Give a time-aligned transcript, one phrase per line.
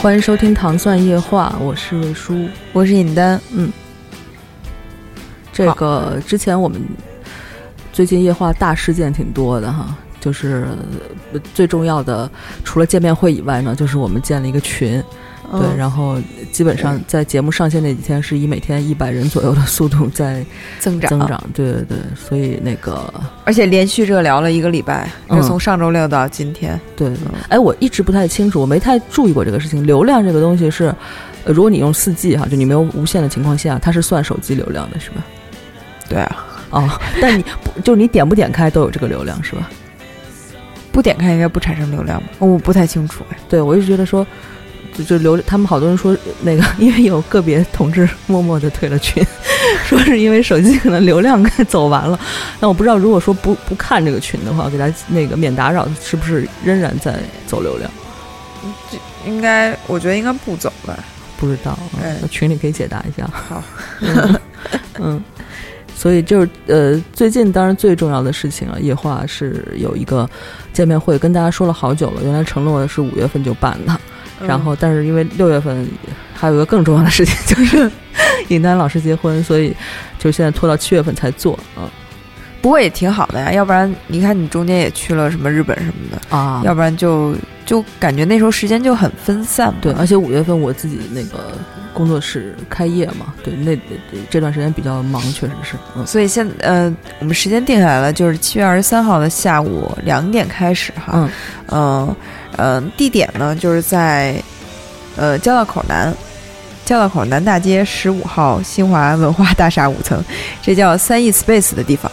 [0.00, 3.40] 欢迎收听《糖蒜夜话》，我是魏叔，我是尹丹。
[3.52, 3.68] 嗯，
[5.52, 6.80] 这个之前我们
[7.92, 10.68] 最近夜话大事件挺多的哈，就是
[11.52, 12.30] 最重要的，
[12.62, 15.02] 除了见面会以外呢，就是我们建了一个群。
[15.50, 16.18] 对，然后
[16.52, 20.44] 基本上在节目上线那几天，是以每天一百人左右的速度在
[20.78, 21.42] 增长增长。
[21.54, 23.10] 对对对，所以那个，
[23.44, 26.78] 而且连续热聊了一个礼拜，就从上周六到今天。
[26.94, 27.10] 对，
[27.48, 29.86] 哎，我一直不太清楚，我没太注意过这个事情。
[29.86, 30.94] 流量这个东西是，
[31.46, 35.24] 如果你用四 G 哈，就你没有无线的情况下，它是算手机流量的，是吧？
[36.10, 37.44] 对啊，哦，但你
[37.82, 39.70] 就你点不点开都有这个流量，是吧？
[40.92, 42.26] 不点开应该不产生流量吧？
[42.40, 43.38] 我不太清楚哎。
[43.48, 44.26] 对，我一直觉得说。
[45.04, 49.24] 就留他们好多人说那个，因为有个别同志默默的退了群，
[49.86, 52.18] 说是因为手机可能流量走完了。
[52.60, 57.90] 那我不知道，如果说不不看这个群的话，给他那个免打扰，是不是仍然在走流量？
[58.90, 60.98] 这应该，我觉得应该不走吧。
[61.36, 61.78] 不知道，
[62.30, 63.30] 群里可以解答一下。
[63.32, 63.62] 好，
[64.98, 65.22] 嗯，
[65.94, 70.28] 所以就是呃，最近当然最重要的事情啊，夜话是有一个
[70.72, 74.00] 见面会，跟大家说了好久了，原来承诺的是五月份就办的。
[74.46, 75.88] 然后，但是因为六月份
[76.34, 77.90] 还有一个更重要的事情，就是
[78.48, 79.74] 尹丹老师结婚，所以
[80.18, 81.58] 就现在拖到七月份才做。
[81.76, 81.88] 嗯，
[82.60, 87.34] 不过也挺好的呀，要不然你看你中间也去了什么日本什么的啊，要不然就
[87.66, 89.74] 就感觉那时候时间就很分散。
[89.80, 91.52] 对，而且五月份我自己那个
[91.92, 93.78] 工作室开业嘛，对，那
[94.30, 95.76] 这段时间比较忙，确实是。
[95.96, 101.12] 嗯，所以现呃，我们时间定下来了，就是七月二十三号的下午两点开始哈。
[101.14, 101.30] 嗯
[101.72, 102.16] 嗯。
[102.58, 104.34] 嗯，地点呢就是在，
[105.16, 106.12] 呃，交道口南，
[106.84, 110.22] 交道口南大街十五号新华文化大厦五层，
[110.60, 112.10] 这叫三亿 space 的地方。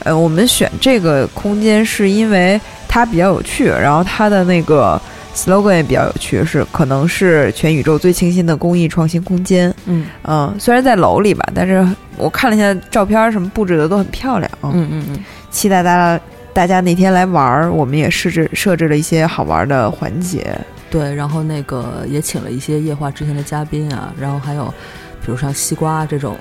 [0.00, 5.00] 呃，我们选这个空间是因为它比较有趣，然后它的那个
[5.34, 9.74] slogan 也比较有趣，是可能是全宇宙最清新的公益创新空间。
[9.86, 14.50] 嗯嗯，虽然在楼里吧，但是我看了一下照片，什么布置的都很漂亮。
[14.62, 16.20] 嗯嗯嗯，期待大家。
[16.54, 20.56] 大家那天来玩儿，我们也设置设置了一些好玩的环节。
[20.88, 24.72] 对，然后那个也请了一些夜话之前的嘉宾啊，然后还有，
[25.20, 26.36] 比如像西瓜这种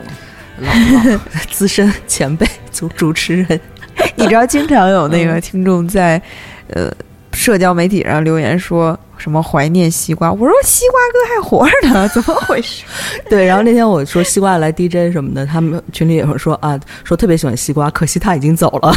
[0.59, 1.19] 老老
[1.51, 3.59] 资深前辈主主持人。
[4.16, 6.22] 你知道，经常有那个听众在
[6.68, 6.91] 呃
[7.31, 12.84] 社交媒体上留言说什么怀念西瓜，我说西瓜哥还活着呢， 怎么回事？
[13.28, 18.95] 对，然后那天我说西瓜来 DJ 什么的，他们群里也会说啊，说特别喜欢西瓜，可惜他已经走了。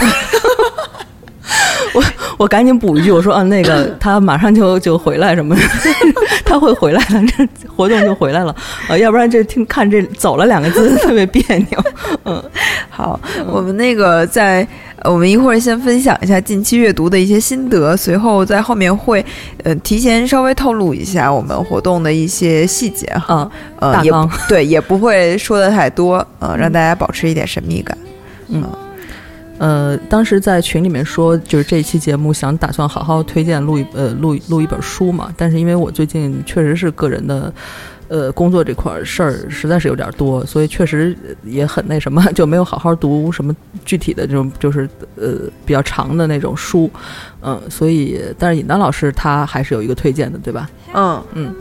[2.39, 5.63] 我我赶紧补一句，我说啊，那个 他马上就就回来什么的，
[6.47, 8.55] 他会回来的，这活动就回来了
[8.89, 11.85] 呃，要不然这听看这走了两个字 特别别扭。
[12.25, 12.43] 嗯，
[12.89, 13.19] 好，
[13.51, 14.67] 我们那个在
[15.05, 19.25] 我们一会儿先分享一下近期阅读的一些心得，随后在后面会
[19.65, 24.13] 呃提前稍微透露一下我们活动的一些细节哈，呃，也
[24.49, 27.99] 对，也不会说的太多，呃，让大家保持一点神秘感，
[28.49, 28.63] 嗯。
[29.59, 37.53] 呃，当时在群里面说，就是这一期节目想打算好好推荐录一呃录录一本书嘛，但是因为我最近确实是个人的，
[38.09, 46.91] 呃工作这块事儿实在是有点多，所以确实也很那什么， 就没有好好读什么具体的这种就是呃比较长的那种书，
[47.41, 50.69] 嗯，所以但是尹丹老师他还是有一个推荐的，对吧？
[50.93, 51.55] 嗯嗯。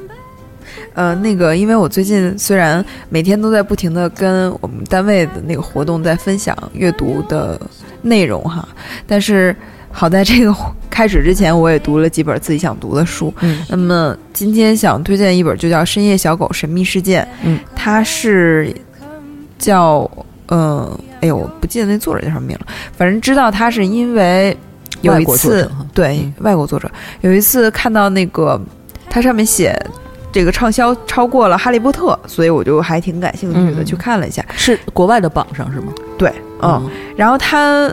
[0.93, 7.59] 呃，那个，因为我最近虽然每天都在不停的跟我们单位的那个活动在分享阅读的
[8.01, 8.67] 内容哈，
[9.05, 9.55] 但是
[9.91, 10.55] 好在这个
[10.89, 13.33] 开始之前，我也读了几本自己想读的书。
[13.41, 17.23] 嗯，那么今天想推荐一本就叫《深夜小狗神秘事件》。
[17.43, 18.73] 嗯，它是
[19.57, 20.09] 叫
[20.47, 24.55] 呃，哎呦，我不记得那作者叫什么名了，反正知道他是因为
[25.01, 26.89] 有一次对外国作者
[27.21, 28.61] 有一次看到那个
[29.09, 29.77] 它上面写。
[30.35, 34.45] 这个畅销超过了《哈利波特》，所以我就还挺感兴趣的，去看了一下。
[34.57, 35.93] 是国外的榜上是吗？
[36.17, 36.29] 对，
[36.61, 36.89] 嗯。
[37.15, 37.89] 然后他，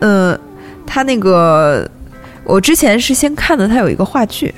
[0.00, 0.38] 呃，
[0.86, 1.90] 他那个，
[2.44, 4.54] 我之前是先看的，他有一个话剧，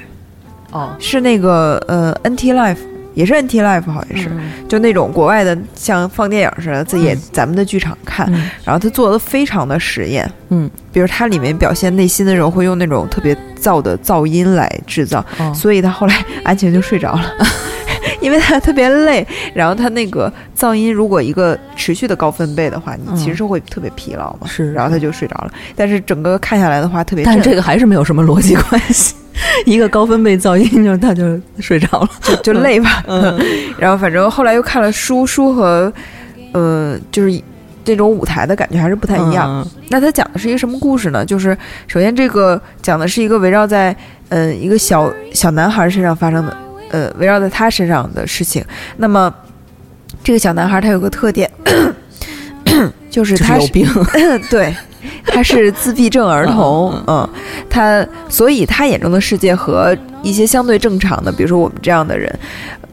[0.72, 2.78] 哦，是那个呃，NT Life
[3.18, 8.32] 也是 NT Life 好像是，嗯就那种国外的像放电影似的，在演嗯咱们的剧场看。
[8.32, 17.34] 嗯然后他做的非常的实验，嗯比如他里面表现内心的时候会用那种特别燥的噪音来制造，哦所以他后来安晴就睡着了。
[18.20, 24.38] 因为他特别累，然后他那个噪音如果一个持续的高分贝的话，你其实是会特别疲劳嘛。
[24.42, 25.50] 嗯是然后他就睡着了。
[25.74, 29.14] 但是整个看下来的话，特别震但是这个还是没有什么逻辑关系，
[29.66, 32.08] 一个高分贝噪音就他就睡着了。
[32.22, 33.02] 就就累吧。
[33.06, 33.38] 嗯
[33.78, 35.92] 然后反正后来又看了书，书和
[36.52, 37.42] 呃就是
[37.84, 39.48] 这种舞台的感觉还是不太一样。
[39.64, 41.24] 嗯那它讲的是一个什么故事呢？
[41.24, 41.56] 就是
[41.86, 43.96] 首先这个讲的是一个围绕在
[44.28, 46.56] 呃一个小小男孩身上发生的，
[46.90, 48.62] 呃围绕在他身上的事情。
[48.98, 49.34] 那么
[50.22, 51.50] 这个小男孩他有个特点，
[53.08, 53.88] 就 是就是他是有病。
[54.50, 54.74] 对，
[55.24, 57.28] 他是自闭症儿童，嗯嗯，
[57.68, 62.32] 他所以他眼中的世界和一些相对正常的，比如说我们这样的人，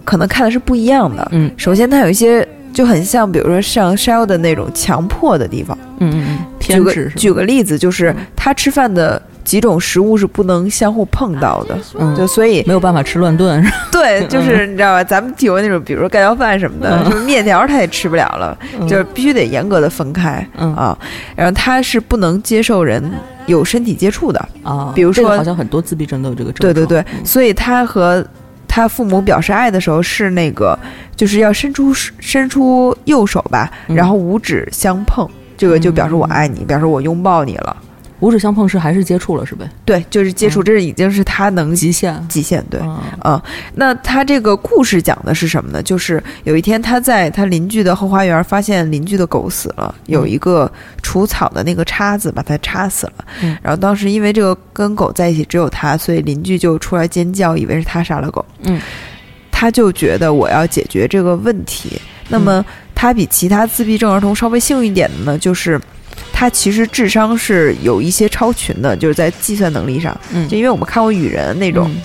[0.04, 1.28] 可能看的是不一样的。
[1.32, 5.78] 嗯首先，他有一些就很像，比如说像 Shell 的那种强迫的地方。
[6.00, 8.26] 嗯嗯嗯，偏执举个例子，就是嗯。
[8.36, 12.16] 他吃饭的几种食物是不能相互碰到的，嗯。
[12.16, 13.78] 就所以没有办法吃乱炖是吧？
[13.92, 15.04] 对， 就是你知道吧？
[15.04, 17.10] 咱们体会那种，比如说盖浇饭什么的，嗯。
[17.10, 18.58] 就是面条他也吃不了了，
[18.88, 20.76] 就是必须得严格的分开嗯。
[20.76, 20.98] 啊。
[21.36, 23.04] 然后他是不能接受人
[23.46, 27.26] 有身体接触的，啊，比如说这个好像很多自闭症都有这个症对对对，嗯。
[27.26, 28.26] 所以他和
[28.68, 30.78] 他父母表示爱的时候是那个，
[31.16, 33.96] 就是要伸出伸出右手吧，嗯。
[33.96, 37.76] 然后五指相碰，这个就表示我爱你，表示我拥抱你了。
[38.22, 39.70] 五指相碰是还是接触了是呗？
[39.84, 42.64] 对，就是接触，嗯这是已经是他能极限极限。
[42.70, 43.42] 对，嗯嗯，
[43.74, 45.84] 那他这个故事讲的是什么呢？
[45.84, 50.72] 就是有一天他在他邻居的后花园发现邻居的狗死了，有一个
[51.04, 53.26] 除草的那个叉子把它插死了。
[53.44, 58.44] 嗯然后当时因为这个跟狗在一起只有他，所以邻居就出来尖叫，以为是他杀了狗。
[58.64, 58.80] 嗯，
[59.52, 62.02] 他就觉得我要解决这个问题。
[62.28, 65.80] 那么他比其他自闭症儿童稍微幸运一点的呢，就是。
[66.32, 70.48] 他其实智商是有一些超群的，就是在计算能力上，嗯。
[70.50, 72.02] 就因为我们看过《雨人》那种，嗯。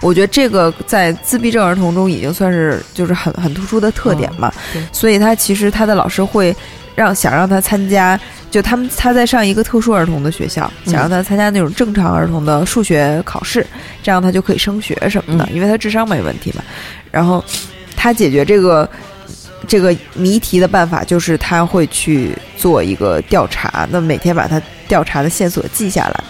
[0.00, 4.82] 我觉得这个在自闭症儿童中已经算是就是很很突出的特点嘛，对。
[4.92, 6.54] 所以他其实他的老师会
[6.94, 8.18] 让想让他参加，
[8.48, 13.66] 就他们他在上一个特殊儿童的学校，嗯想让他参加那种正常儿童的数学考试，
[14.04, 16.62] 这样他就可以升学什么的，因为他智商没问题嘛。
[17.10, 17.44] 然后
[17.96, 18.88] 他解决这个
[19.66, 26.24] 这个谜题的办法就是他会去做一个调查，那每天把他调查的线索记下来。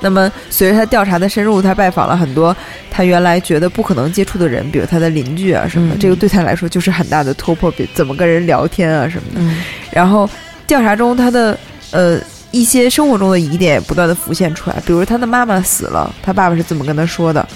[0.00, 2.54] 那么随着他调查的深入，他拜访了很多
[2.90, 9.40] 他原来觉得不可能接触的人，比如他的邻居啊什么的，嗯这个对他来说就是很大的突破，比怎么跟人聊天啊什么的。
[9.40, 10.28] 嗯然后
[10.66, 11.56] 调查中他的
[11.90, 12.18] 呃
[12.50, 17.46] 一些生活中的疑点也不断的浮现出来，比如他的妈妈死了，他爸爸是怎么跟他说的。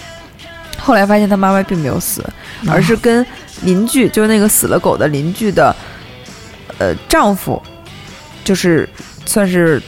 [0.78, 2.24] 后来发现他妈妈并没有死，
[2.62, 3.26] 嗯而是跟
[3.62, 5.74] 邻居，就是那个死了狗的邻居的
[6.78, 7.62] 呃丈夫，
[8.44, 8.88] 就是
[9.26, 9.80] 算是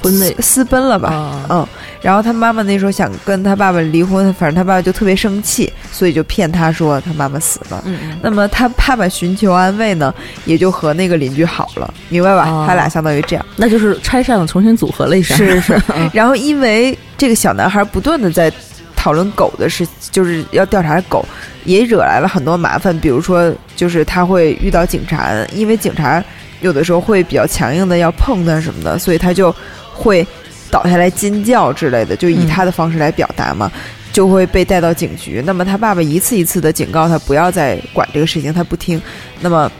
[0.00, 1.08] 婚内私私奔了吧。
[1.10, 1.66] 啊嗯，
[2.00, 7.80] 然后他妈妈那时候想跟他爸爸离婚，反正他爸爸就特别生气，所以就骗他说他妈妈死了。
[7.86, 10.12] 嗯嗯那么他爸爸寻求安慰呢，
[10.44, 12.48] 也就和那个邻居好了，明白吧？
[12.50, 13.46] 哦他俩相当于这样。
[13.56, 15.36] 那就是拆散了，重新组合了一下。
[15.36, 15.82] 是是是
[16.12, 18.52] 然后因为这个小男孩不断的在
[19.02, 21.26] 讨论狗的事，就是要调查狗，
[21.64, 22.96] 也惹来了很多麻烦。
[23.00, 26.22] 比如说，就是他会遇到警察，因为警察
[26.60, 29.52] 有的时候会比较强硬的要碰他什么的，所以他就
[29.92, 30.24] 会
[30.70, 33.72] 倒下来尖叫之类的，就以他的方式来表达嘛。
[34.12, 35.42] 就会被带到警局。
[35.44, 39.00] 那么他爸爸一次一次的警告他不要再管这个事情，他不听。
[39.40, 39.72] 那么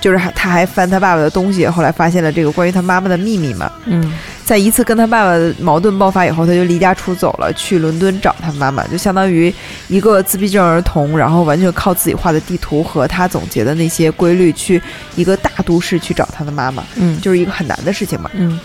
[0.00, 3.70] 就是他还翻他爸爸的东西，后来发现了这个关于他妈妈的秘密嘛。
[3.84, 4.14] 嗯
[4.50, 9.54] 在一次跟他爸爸的矛盾爆发以后，他就离家出走了，去伦敦找他妈妈，就相当于
[9.86, 14.82] 一个自闭症儿童，然后完全靠自己画的地图和他总结的那些规律，去
[15.14, 18.28] 一个大都市去找他的妈妈，嗯就是一个很难的事情嘛。
[18.34, 18.58] 嗯，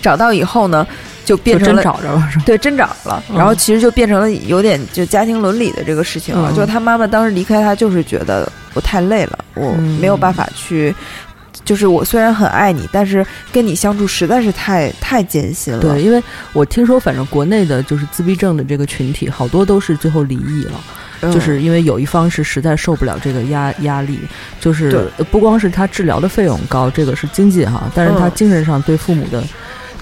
[0.00, 0.86] 找到以后呢，
[1.24, 2.44] 就变成了找着了是吧？
[2.46, 6.52] 对，真找了，嗯然后其实就变成了有点就家庭伦理的这个事情了。
[6.52, 10.94] 嗯就他妈妈当时离开他，就是觉得我太累了，我嗯没有办法去，
[11.64, 15.80] 就是我虽然很爱你，但是跟你相处实在是太太艰辛了。
[15.80, 20.80] 对，因为我听说，反正国内的就是自闭症的这个群体，好多都是最后离异了，
[21.20, 24.18] 嗯，就是因为有一方是实在受不了这个压压力，
[24.60, 28.32] 就是不光是他治疗的费用高，这个是经济哈，但是他嗯。
[28.34, 29.40] 精神上对父母的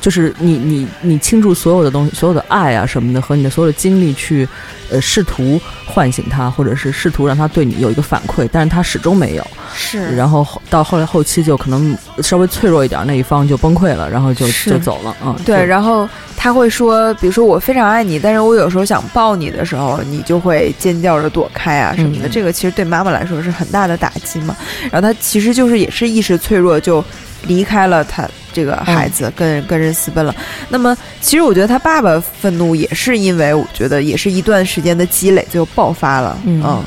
[0.00, 4.49] 就是你你你倾注所有的东西，所有的爱啊什么的，和你的所有的精力去，
[4.90, 9.47] 呃，试图唤醒他，或者是试图让他对你有一个反馈，但是他始终没有。
[9.73, 15.16] 是然后后到后来后期就可能稍微脆弱一点那一方就崩溃了，然后就就走了。
[15.25, 22.26] 嗯，对，就然后他会说，比如说我非常爱你，但是我有时候想抱你的时候，你就会尖叫着躲开啊什么的。
[22.26, 24.57] 嗯这个其实对妈妈来说是很大的打击嘛。
[24.90, 27.04] 然后他其实就是也是意识脆弱，就
[27.47, 30.35] 离开了他这个孩子，跟跟人私奔了。
[30.68, 36.38] 那么其实我觉得他爸爸愤怒也是因为我觉得也是一段时间的积累，最后爆发了。
[36.44, 36.85] 嗯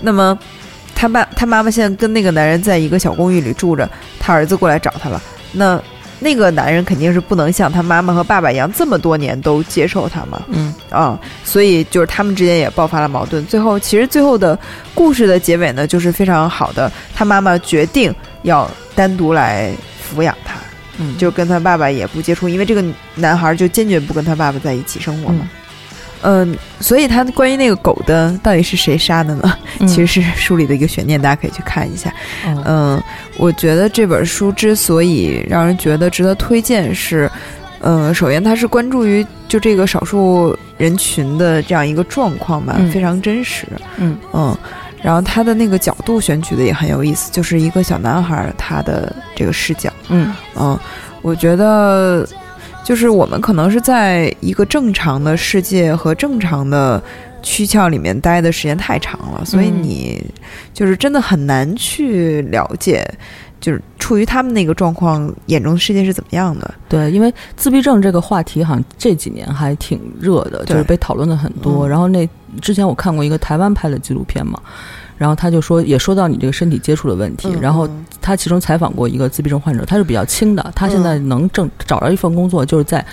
[0.00, 0.38] 那么
[0.94, 5.20] 他爸他妈妈现在跟那个男人在一个小公寓里住着，他儿子过来找他了。
[5.52, 5.80] 那
[6.18, 13.44] 那个男人肯定是不能像他妈妈和爸爸一样这么多年都接受他嘛，嗯啊，所以就是他们之间也爆发了矛盾。
[13.44, 14.58] 最后，其实最后的
[14.94, 19.70] 故事的结尾呢，就是非常好的，他妈妈决定要单独来
[20.06, 20.54] 抚养他，
[20.98, 22.84] 嗯就跟他爸爸也不接触，因为这个
[23.14, 25.48] 男孩就坚决不跟他爸爸在一起生活嘛。
[26.22, 29.56] 嗯，所以他关于那个狗的到底是谁杀的呢？
[29.78, 32.10] 嗯其实是书里的一个悬念，大家可以去看一下。
[32.46, 33.02] 哦嗯，
[33.36, 37.30] 我觉得这本书之所以让人觉得值得推荐是，
[37.80, 43.66] 嗯，首先它是关注于就这个少数人群的这样一个状况吧，嗯非常真实。
[43.98, 44.56] 嗯嗯，
[45.06, 49.88] 然后他的那个角度选取的也很有意思，就是一个小男孩儿他的这个视角。
[50.08, 50.76] 嗯嗯，
[51.22, 52.28] 我觉得
[52.82, 57.00] 就是我们可能是在一个正常的世界和正常的
[57.40, 60.24] 躯壳里面待的时间太长了，所以嗯你
[60.74, 63.08] 就是真的很难去了解，
[63.66, 66.72] 就是处于他们那个状况眼中的世界是怎么样的。
[66.88, 71.88] 对，因为自闭症这个话题好像这几年还挺热的，就是被讨论的很多。
[71.88, 72.28] 嗯然后那
[72.62, 74.62] 之前我看过一个台湾拍的纪录片嘛，
[75.16, 83.04] 然后他就说也说到你这个身体接触的问题，嗯然后嗯他其中采访过一个自闭症患者，他是比较轻的，他现在能正找着一份工作，就是在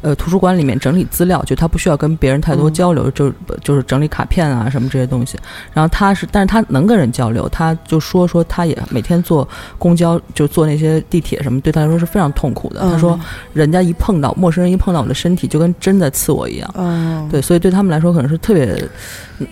[0.00, 5.38] 呃图书馆里面整理资料，就他不需要跟别人太多嗯交流，就就是整理卡片啊什么这些东西。
[5.72, 9.46] 然后他是，但是他能跟人交流，他就说说他也每天坐
[9.78, 12.80] 公交，就坐那些地铁什么，对他来说是非常痛苦的。
[12.80, 13.18] 他说，
[13.52, 16.74] 人家一碰到陌生人一碰到我的身体，就跟针在刺我一样。
[16.76, 18.82] 嗯，对，所以对他们来说可能是特别，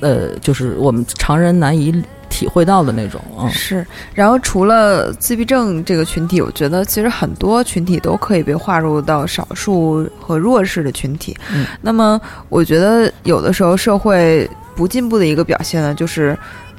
[0.01, 1.93] 呃，就是我们常人难以
[2.29, 3.21] 体会到的那种。
[3.39, 11.37] 嗯是，然后除了自闭症这个群体，我觉得其实很多群体都可以被划入到少数和弱势的群体。
[11.53, 16.39] 嗯那么，我觉得有的时候社会不进步的一个表现呢，就是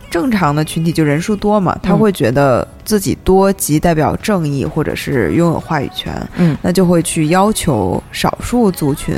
[0.09, 9.15] 正常的群体就人数多嘛，他嗯会觉得自己多即代表正义，或者是拥有话语权，嗯那就会去要求少数族群。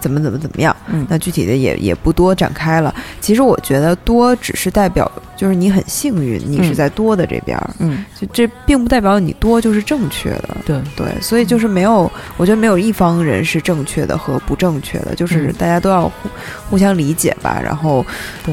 [0.00, 0.74] 怎么怎么怎么样？
[0.88, 2.94] 嗯那具体的也也不多展开了。
[3.20, 10.56] 其实我觉得多只是代表，就是你很幸运，你是嗯在多的这边儿，嗯，就这并不代表你多就是正确的。
[10.64, 16.28] 对，对，所以就是没有，我觉得没有一方人是正确的和不正确的，就是嗯大家都要互
[16.70, 17.60] 互相理解吧。
[17.62, 18.04] 然后，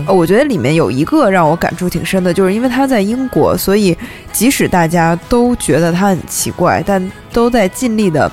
[0.07, 3.95] 呃我觉得里面有一个让我感触挺深的，就是因为他在英国，所以
[4.31, 8.31] 即使大家都觉得他很奇怪，但都在尽力的，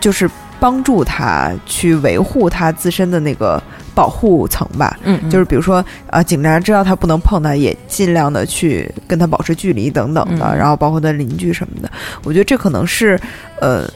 [0.00, 0.28] 就是
[0.60, 3.62] 帮助他去维护他自身的那个
[3.94, 4.98] 保护层吧。
[5.04, 10.56] 嗯，就是比如说，呃，警察知道他不能碰他，也尽量的去跟他保持距离等等的，嗯。
[10.58, 11.90] 然后包括他邻居什么的，
[12.24, 13.18] 我觉得这可能是，
[13.60, 13.88] 呃，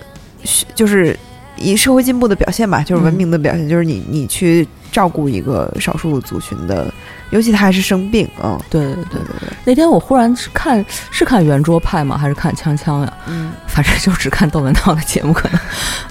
[0.44, 1.16] 是就是
[1.56, 6.92] 以社会进步的表现吧，就是文明的表现，就是你你去照顾一个少数族群的，
[7.30, 9.04] 尤其他还是生病，嗯，对对对。
[9.04, 12.16] 对对对，那天我忽然是看是看圆桌派吗？
[12.18, 13.12] 还是看锵锵呀？
[13.26, 15.60] 嗯 反正就只看窦文涛的节目，可能，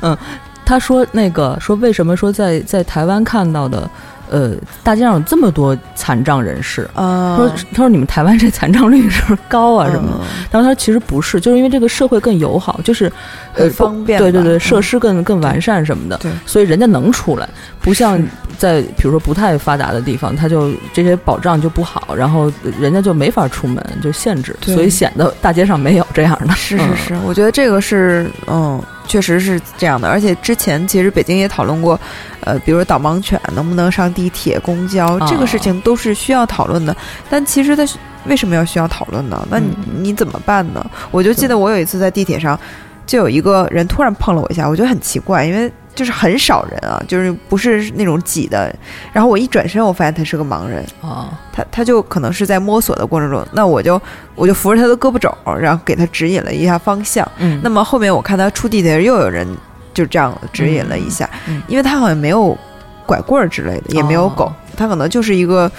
[0.01, 0.17] 嗯，
[0.65, 3.89] 他说那个说为什么说在在台湾看到的，
[4.31, 6.89] 呃，大街上有这么多残障人士。
[6.95, 9.89] 啊，他说：“他说你们台湾这残障率是不是高啊？
[9.91, 13.05] 什么的？”嗯然后他说：“其实不是，就是因为这个社会更友好，就是
[13.53, 17.47] 呃很方便，对对对，嗯设施更更完善什么的，对所以人家能出来，
[17.79, 18.21] 不像
[18.57, 26.53] 在比如说不太发达的地方，他就这些保障就不好，然后人家就没法出门，就限制，所以显得大街上没有这样的。
[26.53, 28.81] 嗯是是是，我觉得这个是嗯，
[29.11, 30.07] 确实是这样的。
[30.07, 31.99] 而且之前其实北京也讨论过，
[32.45, 36.95] 呃，比如说导盲犬能不能上地铁、公交，这个事情都是需要讨论的。
[37.29, 37.85] 但其实它
[38.25, 39.45] 为什么要需要讨论呢？
[39.51, 40.85] 那你、嗯你怎么办呢？
[41.11, 42.57] 我就记得我有一次在地铁上，
[43.05, 48.73] 就有一个人突然碰了我一下，我觉得很奇怪，因为就是很少人啊，就是不是那种挤的。
[49.11, 50.85] 然后我一转身，我发现他是个盲人。
[51.01, 54.01] 啊，他他就可能是在摸索的过程中，那我就
[54.35, 57.29] 我就扶着他的胳膊肘，然后给他指引了一下方向。
[57.37, 59.47] 嗯，那么后面我看他出地铁，又有人
[59.93, 62.57] 就这样指引了一下，嗯嗯因为他好像没有
[63.05, 65.69] 拐棍儿之类的，也没有狗，哦他可能就是一个，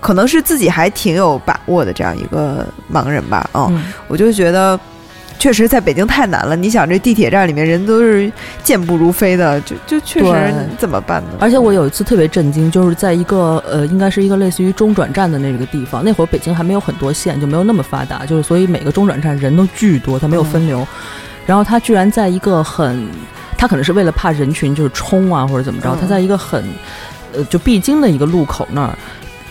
[0.00, 3.48] 可能是自己还挺有把握的这样一个盲人吧。
[3.52, 4.78] 嗯，嗯我就觉得，
[5.38, 6.54] 确实在北京太难了。
[6.54, 8.30] 你想，这地铁站里面人都是
[8.62, 11.30] 健步如飞的，就就确实怎么办呢？
[11.40, 20.86] 而且我有一次特别震惊，就是在一个呃，应该是一个类似于中转站的那个地方，那会儿北京还没有很多线，就没有那么发达，就是所以每个中转站人都巨多，它没有分流。
[21.44, 23.08] 然后他居然在一个很，
[23.58, 26.64] 他可能是为了怕人群就是冲啊或者怎么着，嗯他在一个很
[27.34, 28.96] 呃就必经的一个路口那儿。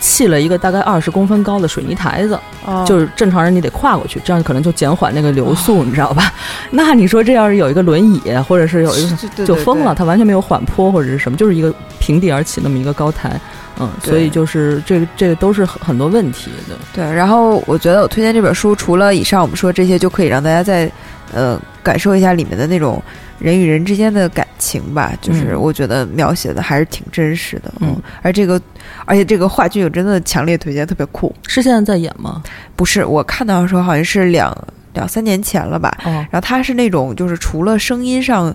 [0.01, 2.84] 砌了一个大概二十公分高的水泥台子，哦。
[2.86, 6.34] 就是正常人你得跨过去，这样可能就减缓那个流速，你知道吧？
[6.72, 13.39] 那你说这要是有一个轮椅，或者是有一个就疯了，它完全没有缓坡或者是什么，就是一个平地而起那么一个高台，
[13.79, 20.91] 嗯，所以就是这个这个都是很很多问题的，对，然后我觉得我推荐这本书，除了以上我们说这些，就可以让大家在
[21.31, 23.01] 呃感受一下里面的那种
[23.39, 25.13] 人与人之间的感情吧。
[25.21, 28.61] 就是嗯我觉得描写的还是挺真实的，嗯，而这个
[29.05, 31.33] 而且这个话剧我真的强烈推荐，特别酷。
[31.47, 32.41] 是现在在演吗？
[32.75, 34.55] 不是我看到的时候好像是两
[34.93, 38.53] 两三年前了吧，哦然后它是那种就是除了声音上，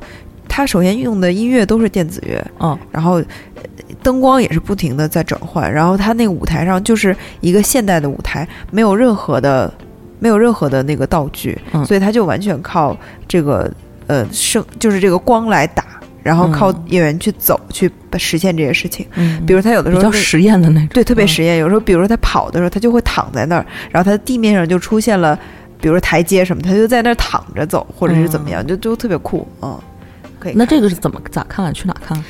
[0.48, 3.62] 它首先用的音乐都是电子乐，嗯，然后呃
[4.02, 9.72] 灯光也是不停的在转换，然后它那个舞台上就是一个现代的舞台，没有任何的
[10.18, 12.96] 没有任何的那个道具，嗯所以他就完全靠
[13.28, 13.70] 这个
[14.06, 15.84] 呃声就是这个光来打，
[16.22, 19.06] 然后靠嗯演员去走、去实现这些事情。
[19.14, 25.38] 嗯，比如他有的时候那比较实验的那种，对特别嗯实验，有时候比如说他跑的时候，他就会躺在那儿，然后他的地面上就出现了，
[25.80, 29.78] 比如说台阶什么，他就在那儿躺着走，或者是怎么样，就就特别酷，嗯。
[30.38, 31.72] 可以那这个是怎么咋看？
[31.72, 32.22] 去哪看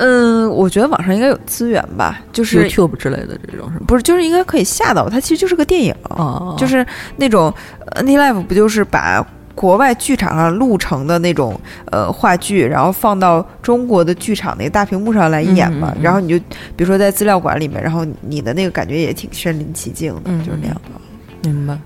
[0.00, 3.84] 嗯，我觉得网上应该有资源吧，就是？YouTube 之类的这种是吗？
[3.86, 6.84] 不是就是应该可以下到，它其实就是个电影，哦，就是
[7.16, 7.52] 那种
[7.92, 16.38] 呃 Anti Life 不就是把国外剧场上录成的那种呃话剧，然后放到中国的剧场那个大屏幕上来演嘛，嗯嗯嗯然后你就
[16.74, 21.48] 比如说在资料馆里面，然后你的那个感觉也挺身临其境的，嗯就是那样的。
[21.50, 21.78] 明白。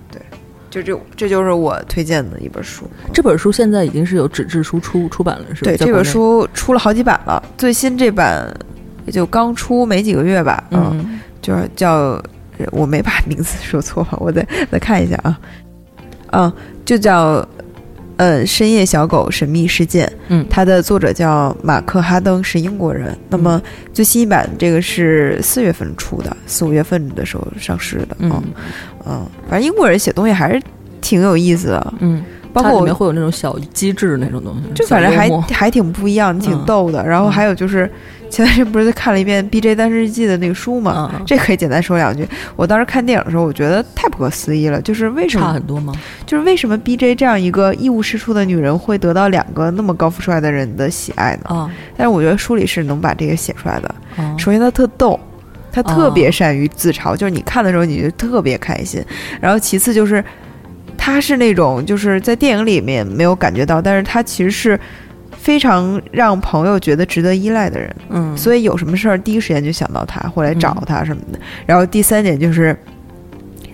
[0.75, 2.89] 就这这就是我推荐的一本书。
[3.13, 5.71] 这本书现在已经是有纸质书出出版了，是吧？
[5.71, 8.53] 对这本书出了好几版了，最新这版
[9.05, 12.21] 也就刚出没几个月吧，嗯嗯就是叫
[12.71, 15.39] 我没把名字说错吧，我再再看一下啊，
[16.31, 16.53] 嗯，
[16.83, 17.47] 就叫
[18.17, 20.45] 呃深夜小狗神秘事件，嗯。
[20.49, 23.17] 它的作者叫马克哈登，是英国人。
[23.29, 23.61] 那么
[23.93, 28.31] 最新一版这个是四月份出的，四五月份的时候上市的，嗯。
[28.31, 28.43] 嗯
[29.07, 30.59] 嗯，反正英国人写东西还是
[30.99, 32.23] 挺有意思的，嗯，
[32.55, 37.05] 包括我它里面会有那种小机制那种东西，就反正还还挺不一样，挺嗯逗的。
[37.05, 37.89] 然后还有就是
[38.29, 39.75] 前段时间不是看了一遍《B.J.
[39.75, 42.25] 单身日记》的那个书嘛，嗯这可以简单说两句。
[42.55, 45.93] 我当时看电影的时候，我觉得太不可思议了，就是为什么差很多吗？
[46.25, 47.13] 就是为什么 B.J.
[47.15, 51.53] 这样一个一无是处的女人会得到两个那么高富帅的人的喜爱呢？
[51.53, 53.93] 啊但是我觉得书里是能把这个写出来的。
[54.15, 55.19] 啊首先，他特逗，
[55.71, 59.03] 他特别哦善于自嘲，就是你看的时候你就特别开心。
[59.41, 60.23] 然后其次就是，
[61.05, 64.79] 他是那种就是在电影里面没有感觉到，但是他其实是
[65.37, 67.95] 非常让朋友觉得值得依赖的人。
[68.09, 71.39] 嗯，所以有什么事儿第一时间就想到他，会来找嗯他什么的。
[71.67, 72.75] 然后第三点就是。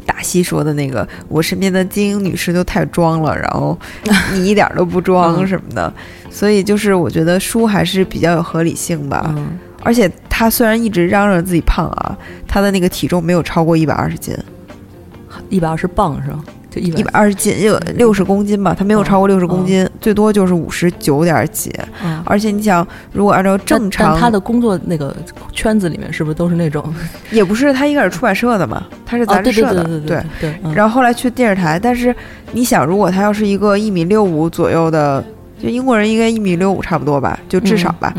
[0.03, 3.77] 大西说的那个，我身边的精英女士都太装了，然后
[4.33, 5.93] 你一点儿都不装 嗯什么的，
[6.29, 9.31] 所以就是我觉得书还是比较有合理性吧。
[9.37, 12.17] 嗯而且他虽然一直嚷嚷自己胖啊，
[12.47, 14.35] 他的那个体重没有超过一百二十斤，
[15.49, 16.43] 一百二十磅是吧？
[16.71, 21.69] 就一一百二十斤就六十公斤吧，他没有超过六十公斤，最多就是五十九点几。
[22.01, 25.13] 嗯，而且你想，如果按照正常，但他的工作那个
[25.51, 26.81] 圈子里面是不是都是那种
[27.29, 32.15] 也不是他应该是出版社的嘛，他是杂志社的，对对对然后后来去电视台，但是
[32.53, 35.21] 你想，如果他要是一个一米六五左右的，
[35.61, 38.13] 就英国人应该一米六五差不多吧，就至少吧，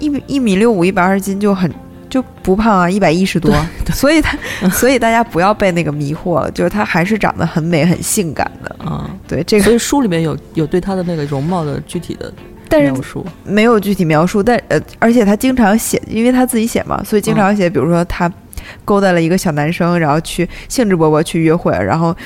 [0.00, 1.70] 一米一米六五一百二十斤就很
[2.14, 3.52] 就不胖啊， 一百一十多，
[3.92, 4.38] 所以他
[4.70, 12.32] 所以大家不要被那个迷惑了，就是他还是长得很美很性感的，嗯啊，对这个，所以书里面有有对他的那个容貌的具体的
[12.68, 18.32] 但是描述，没有具体描述，但呃，而且他经常写，因为他自己写嘛，所以经常写，比如说他
[18.84, 22.16] 勾搭了一个小男生，然后去兴致勃勃去约会，然后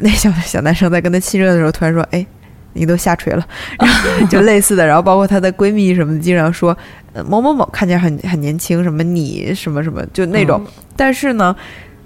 [0.00, 2.24] 那小小男生在跟他亲热的时候，突然说：“哎，
[2.74, 3.46] 你都下垂了。”
[3.80, 6.76] 然后就类似的，然后包括她的闺蜜什么的，经常说
[7.14, 10.62] ：“呃，某某某看起来很很年轻，什么你什么什么，就那种。
[10.94, 11.56] 但是呢，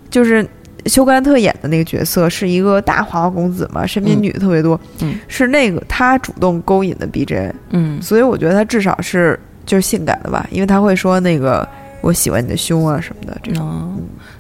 [0.09, 0.49] 就是。
[0.87, 11.69] 休格兰特演的那个角色是一个大花花公子嘛，身边嗯女的特别多，嗯是那个他主动勾引的 BJ，嗯所以我觉得他至少是就是性感的吧，因为他会说那个
[12.01, 13.67] 我喜欢你的胸啊什么的这种。
[13.67, 13.93] 哦，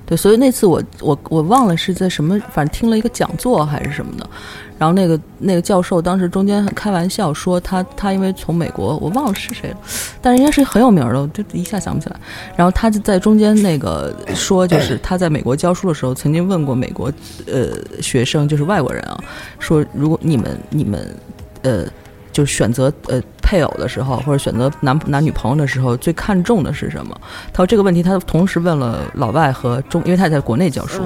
[0.06, 4.30] 对，所以那次我我我忘了是在什么，反正听了一个讲座还是什么的，
[4.78, 9.76] 然后那个那个教授当时中间开玩笑说他他因为从美国我忘了是谁了，
[10.22, 12.16] 但是应该是很有名的，我就一下想不起来。
[12.56, 17.12] 然后他就在中间那个说，就是他在美国教书的时候，曾经问过美国
[17.46, 19.18] 呃学生，就是外国人啊，
[19.58, 21.14] 说如果你们你们
[21.62, 21.84] 呃
[22.30, 27.20] 就选择呃配偶的时候，或者选择男男女朋友的时候，最看重的是什么？
[27.52, 31.02] 他说这个问题他同时问了老外和中，因为他也在国内教书。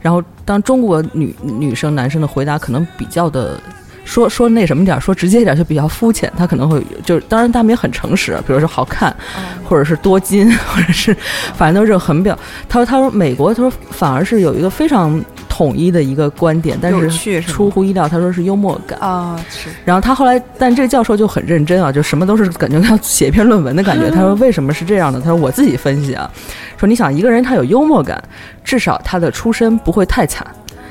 [0.00, 3.60] 然后，当中国女女生、男生的回答可能比较的
[4.04, 6.32] 说说那什么点儿，说直接一点就比较肤浅。
[6.36, 9.14] 他可能会就是，当然他们也很诚实，比如说好看，
[9.62, 11.16] 或者是多金， 或者是
[11.54, 12.36] 反正都是很表。
[12.68, 15.22] 他说：“他说美国，他说反而是有一个非常
[15.60, 18.98] 统一的一个观点，但是出乎意料，他说是幽默感。
[18.98, 24.08] 啊，是然后他后来，但这个教授就很认真啊，就什么都是感觉要写一篇论文的感觉。
[24.16, 25.20] 他说为什么是这样的？
[25.20, 26.30] 他说我自己分析啊，
[26.78, 28.22] 说你想一个人他有幽默感，
[28.64, 30.46] 至少他的出身不会太惨。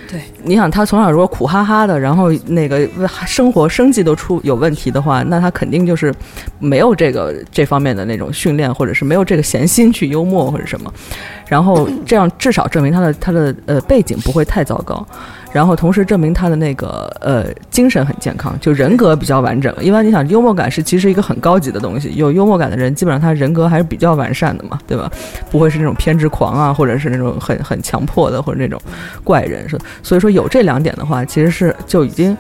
[0.08, 2.88] 对，你想他从小如果苦哈哈的，然后那个
[3.26, 6.14] 生活生计都出有问题的话，那他肯定就是
[6.60, 10.94] 没有这个这方面的那种训练，或者是没有这个闲心去幽默或者什么。
[11.50, 15.06] 然后这样至少证明他的他的呃背景不会太糟糕，
[15.52, 19.76] 然后同时证明他的那个呃精神很健康，就人格比较完整。
[19.82, 25.12] 因为你想幽默感是其实一个很高级的东西，有幽默感的人基本上他人格还是比较完善的嘛，对吧？
[25.50, 28.80] 不会是那种偏执狂啊，或者是那种很很强迫的或者那种
[29.24, 29.68] 怪人。
[29.68, 32.38] 是所以说有这两点的话，其实是就已经。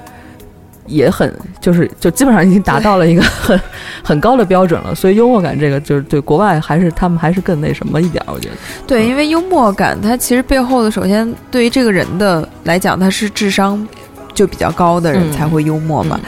[0.89, 3.60] 也很就是就基本上已经达到了一个很
[4.04, 8.56] 很高的标准了，所以幽默感这个就是对国外还是他们还是更那什么一点儿，我觉得。
[8.88, 13.88] 对，因为幽默感，它其实背后的，首先对于这个人的来讲，他是智商
[14.34, 16.19] 就比较高的人嗯才会幽默嘛。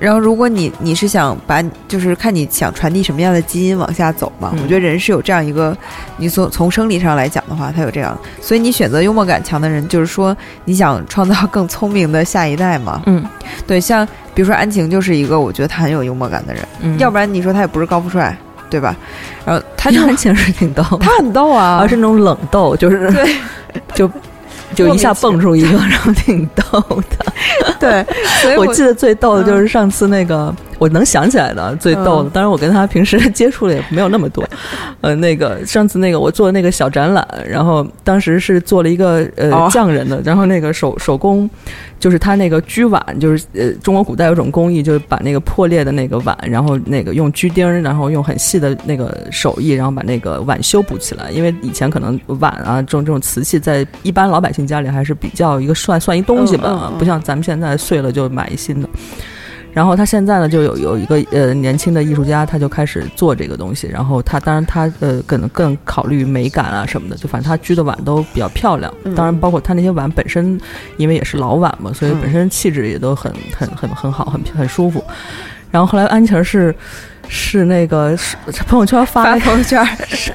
[0.00, 4.50] 然后，如果你你是想把，就是看你想传递什么样的基因往下走嘛。
[4.54, 5.76] 嗯我觉得人是有这样一个，
[6.16, 10.34] 你从从生理上来讲的话，他有这样，所以你选择幽默感强的人，就是说
[10.64, 13.02] 你想创造更聪明的下一代嘛。
[13.04, 13.22] 嗯
[13.66, 18.34] 对，像比如说安晴就是一个我觉得他很有幽默感的人，嗯，要不然你说他也不是高富帅，
[18.70, 18.96] 对吧？
[19.44, 23.36] 然后他就安晴是挺逗的，他很逗啊，而是那种冷逗，就是对
[23.94, 24.10] 就
[24.74, 27.29] 就一下蹦出一个，然后挺逗的。
[27.80, 28.04] 对，
[28.42, 34.42] 所以我记得最逗的就是上次那个，我能想起来的最逗的，嗯当然我跟他平时 接触的也没有那么多。
[35.02, 41.48] 呃，那个上次那个我做的那个小展览，然后当时是做了一个呃哦匠人的，然后那个手手工，
[41.98, 51.30] 就是他那个锔碗，就是呃中国古代有种工艺，就是把那个破裂的那个碗，然后那个用锔钉儿，然后用很细的那个手艺，然后把那个碗修补起来。
[51.30, 58.88] 因为以前可能碗啊这种这种瓷器在一般老百姓家里还是比较一个算算一东西吧，不像咱们现在碎了就买一新的。
[59.72, 63.86] 然后他现在呢，就有有一个呃年轻的艺术家，他就开始做这个东西。
[63.86, 68.92] 然后他当然他呃可能更考虑美感啊什么的，就反正他居的碗都比较漂亮。
[69.04, 70.60] 嗯当然包括他那些碗本身，
[70.96, 75.02] 因为也是老碗嘛，所以嗯本身气质也都很很很很好，很很舒服。
[75.70, 76.74] 然后后来安琪儿是
[77.28, 79.86] 是那个是朋友圈发朋友圈，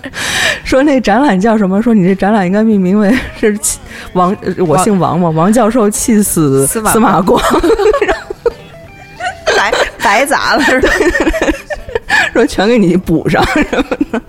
[0.63, 1.81] 说那展览叫什么？
[1.81, 3.57] 说你这展览应该命名为是
[4.13, 7.37] 王，呃我姓王嘛，王教授气死司马光。
[10.05, 10.89] 白白砸了是吧？
[12.33, 14.21] 说全给你补上什么的，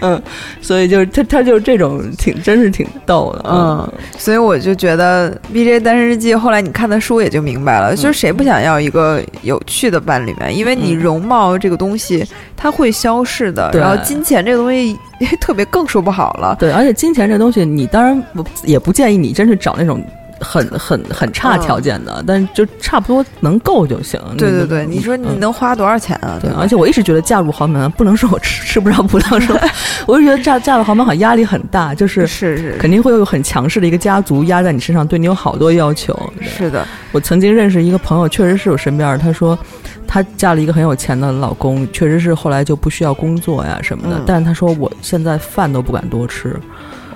[0.00, 0.22] 嗯，
[0.60, 10.48] 所以就是他他就是这种挺真是挺逗的，嗯，所以我就觉得《B J 单身日记》后来你看的书也就明白了，就是谁不想要一个有趣的伴侣嘛？
[10.48, 12.24] 因为你嗯容貌这个东西
[12.56, 14.96] 它会消逝的，对然后金钱这个东西
[15.40, 16.56] 特别更说不好了。
[16.60, 20.02] 对，而且金钱这东西，你当然不也不建议你真是找那种
[20.40, 24.20] 很很很差条件的，但是就差不多能够就行。
[24.36, 26.38] 对对对，你说你嗯能花多少钱啊？
[26.40, 29.58] 对，而且我一直觉得嫁入豪门不能说我吃吃不上葡萄说，
[30.06, 36.14] 我就觉得嫁嫁入豪门好像压力很大，就是是是肯定会有很强势的一个家族压在你身上，对你有好多要求。
[36.40, 39.58] 是的，我曾经认识一个朋友，确实是我身边儿，她说
[40.06, 46.56] 她嫁了一个很有钱的老公，确实是后来就不需要工作呀什么的，嗯但是她说我现在饭都不敢多吃，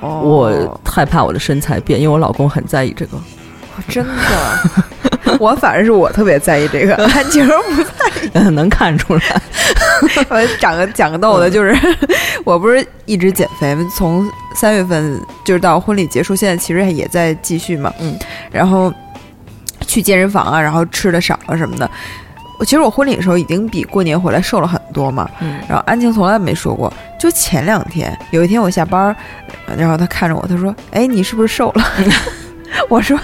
[0.01, 3.19] 哦我害怕我的身材变，因为我老公很在意这个。
[3.89, 4.13] 真的，
[5.39, 7.57] 我反正是我特别在意这个， 安晴儿
[8.33, 9.43] 不 能看出来，
[10.31, 11.77] 我讲个讲个逗的，就是
[12.45, 13.89] 我不是一直减肥吗？
[13.97, 17.93] 从三月份就是到婚礼结束，现在其实也在继续嘛。
[18.01, 18.19] 嗯，
[18.51, 18.93] 然后
[19.87, 21.89] 去健身房啊，然后吃的少啊什么的。
[22.59, 25.31] 我其实我婚礼的时候已经比过年回来瘦了很多嘛。
[25.40, 29.16] 嗯然后安晴从来没说过，就前两天有一天我下班儿，
[29.77, 31.85] 然后他看着我，他说：“哎，你是不是瘦了？”
[32.90, 33.16] 我说：“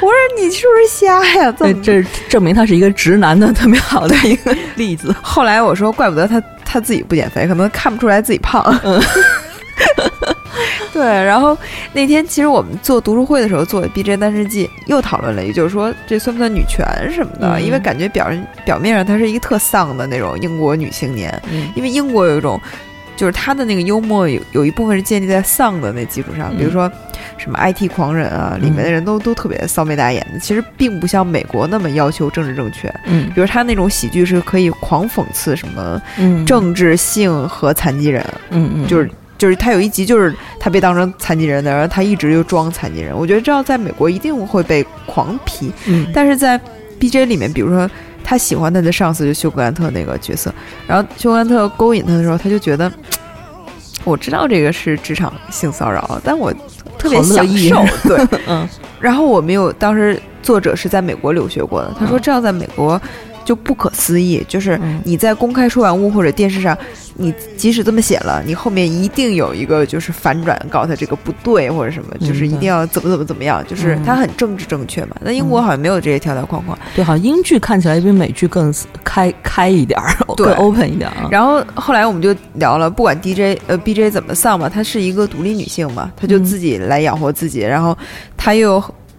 [0.00, 1.50] 我说你是不是瞎呀？
[1.52, 5.14] 怎对，么？”这证明他是一个直男的特别好的一个例子。
[5.22, 8.64] 后来我说，怪不得他他自己不减肥，可能看不出来自己胖。
[10.98, 11.56] 对，然后
[11.92, 17.54] 那天其实我们做读书会的时候做《B J 单身记》，又讨论了一句，就是说这算不算女权什么的？
[17.54, 17.62] 嗯。
[17.64, 18.28] 因为感觉表
[18.64, 21.70] 表面上她是一个特丧的那种英国女青年，嗯。
[21.76, 22.60] 因为英国有一种，
[23.16, 26.72] 就是她的那个幽默有有一部分是建立在丧的那基础上，比如嗯。
[26.72, 26.92] 说
[27.36, 32.92] 什么 IT 狂人啊，里面的人都都特别骚眉大眼的，其实并不像美国那么要求政治正确。
[33.04, 33.30] 嗯。
[33.32, 36.44] 比如他那种喜剧是可以狂讽刺什么嗯。
[36.44, 38.86] 政治性和残疾人，嗯嗯。
[38.88, 39.08] 就是
[39.38, 43.16] 就是他有一集就是他被当成残疾人的，然后他一直就装残疾人。
[43.16, 46.60] 我觉得这样在美国一定会被狂批，嗯但是在
[46.98, 47.88] B J 里面，比如说
[48.22, 50.52] 他喜欢他的上司就休格兰特那个角色，
[50.86, 52.92] 然后休格兰特勾引他的时候，他就觉得。
[54.04, 56.54] 我知道这个是职场性骚扰，但我
[56.96, 57.84] 特别享受。
[58.04, 58.66] 对， 嗯
[59.00, 62.98] 然后我没有，当时作者是在美国留学过的，他说嗯这样在美国
[63.48, 66.76] 就不可思议，就是嗯你在公开出版物或者电视上，
[67.14, 75.16] 你即使这么写了，你后面一定有一个就是反转，告诉他这个不对或者什么，嗯就是一定要怎么怎么怎么样，就是嗯他很政治正确嘛。
[75.22, 76.78] 那英国好像没有这些条条框框。
[76.94, 78.70] 对，好像英剧看起来比美剧更
[79.02, 81.28] 开开一点儿，对更 open 一点儿啊。
[81.30, 87.96] 然后后来我们就聊了，不管 DJ 呃 BJ 怎么丧吧，她是一个独立女性嘛，她就嗯自己来养活自己，然后
[88.36, 88.78] 她又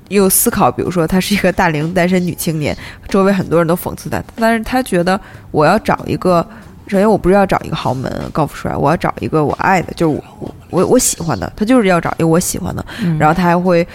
[0.10, 5.20] 又思考，比如说她是一个大龄单身女青年，周围很多人都讽刺她，但是她觉得
[5.52, 6.46] 我要找一个，
[6.88, 13.88] 首先我不是要找一个豪门高富帅，我要找一个我爱的，就是我我我我喜欢的，她就是要找一个我喜欢的，嗯然后她还会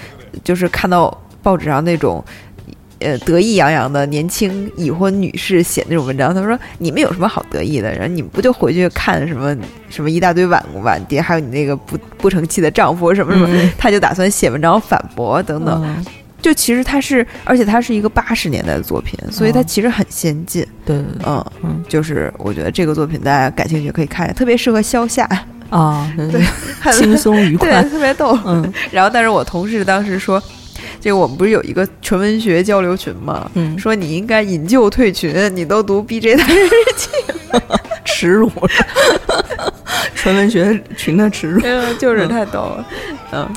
[0.42, 2.24] 就是看到报纸上那种。
[3.04, 7.92] 呃，得意洋洋的年轻已婚女士写那种文章，她说：“你们有什么好得意的？
[7.92, 9.56] 然后你们不就回去看什么
[9.90, 15.82] 什么一大堆晚晚蝶，还有你那个不不成器的丈夫什么什么？”嗯她就打算写文章反驳等等。
[15.84, 16.04] 嗯
[16.44, 20.62] 就其实它是，而且它是一个八十年代的作品，所以它其实很先进。
[20.84, 25.24] 对嗯，嗯就是我觉得这个作品大家感兴趣可以看，特别适合消夏，
[25.70, 28.38] 啊，对轻松愉对，快，特别逗。
[28.44, 30.38] 嗯然后，但是我同事当时说，
[31.00, 33.50] 这个我们不是有一个纯文学交流群吗？
[33.54, 36.42] 嗯，说你应该引咎退群，你都读 BJ 的
[38.04, 38.50] 耻辱，
[40.14, 41.60] 纯文学群的耻辱。
[41.64, 42.86] 嗯，就是太逗了。
[43.32, 43.48] 嗯，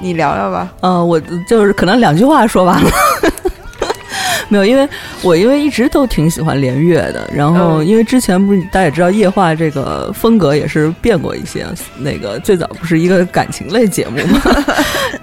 [0.00, 0.72] 你聊聊吧。
[0.80, 2.90] 呃，我就是可能两句话说完了。
[4.48, 4.88] 没有，因为
[5.22, 11.66] 我因为一直都挺喜欢连月的，然后嗯因为之前不是大家也知道夜话这个风格也是变过一些，
[11.98, 14.40] 那个最早不是一个感情类节目嘛，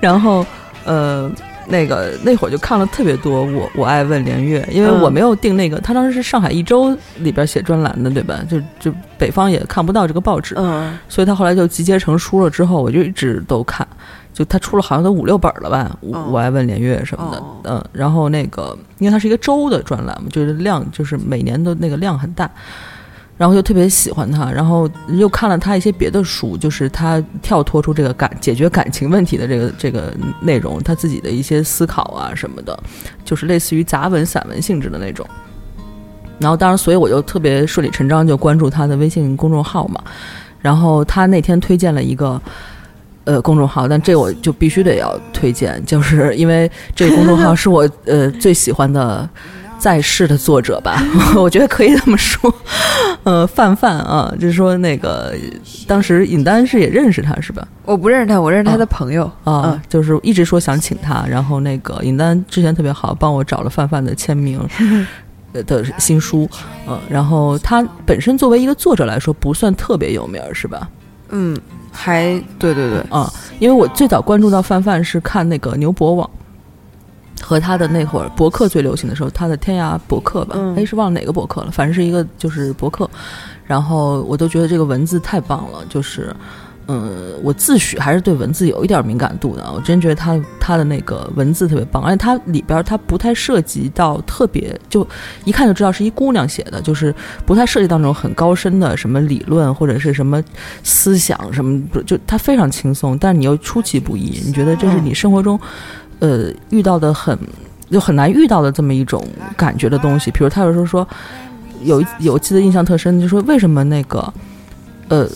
[0.02, 0.46] 然后
[0.84, 1.32] 呃
[1.68, 5.02] 那个那会儿就看了特别多我我爱问连月，因为嗯。
[5.02, 8.40] 我没有订那个，他当时是上海一周里边写专栏的对吧？
[8.50, 10.98] 就就北方也看不到这个报纸，嗯。
[11.10, 13.88] 所以他后来就集结成书了之后，我就一直都看，
[14.34, 16.28] 就他出了好像都五六本了吧，我哦。
[16.32, 17.58] 我爱问连月什么的，哦。
[17.64, 22.50] 嗯，然后那个因为它是一个周的专栏嘛，就是量就是每年的那个量很大，
[23.38, 32.78] 然后就特别喜欢他，然后又看了他一些别的书，就是他跳脱出这个感解决感情问题的这个这个内容，他自己的一些思考啊什么的，
[33.26, 35.28] 就是类似于杂文散文性质的那种。
[36.40, 40.02] 然后当然，所以我就特别顺理成章就关注他的微信公众号嘛。
[40.62, 42.42] 然后他那天推荐了一个
[43.26, 49.28] 呃公众号，但这我就必须得要推荐，就是因为这个公众号是我呃最喜欢的
[49.84, 51.04] 在世的作者吧，
[51.36, 52.54] 我觉得可以这么说。
[53.24, 55.36] 呃，范范啊，就是说那个
[55.86, 57.68] 当时尹丹是也认识他是吧？
[57.84, 59.30] 我不认识他，我认识他的朋友。
[59.44, 64.58] 啊，就是一直说想请他，然后那个尹丹之前特别好，帮我找了范范的签名
[65.52, 66.50] 呃 的新书，
[66.88, 70.88] 嗯，然后他本身作为一个作者来说，不算特别有名儿，是吧？
[71.32, 71.60] 嗯，
[71.92, 76.30] 还对对对，啊、因为我最早关注到范范是看那个牛博网。
[77.44, 80.76] 和他的那会儿博客最流行的时候，他的天涯博客吧，嗯。
[80.76, 83.10] 哎、是忘了哪个博客了，反正是一个就是博客，
[83.66, 86.36] 然后我都觉得这个文字太棒了，就是，
[86.88, 95.08] 嗯，我自诩还是对文字有一点敏感度的，我真觉得他他的那个文字特别棒，而且它里边儿它不太涉及到特别，就
[95.46, 97.14] 一看就知道是一姑娘写的，就是
[97.46, 100.44] 不太涉及到那种很高深的什么理论或者是什么
[100.84, 105.60] 思想什么，不就它非常轻松，但是你又出其不意，你觉得这是你生活中，
[106.24, 107.38] 呃，遇到的很
[107.92, 109.22] 就很难遇到的这么一种
[109.58, 111.06] 感觉的东西，比如他有时候说。
[111.86, 114.34] 有有记得印象特深，就说为什么那个
[115.10, 115.28] 呃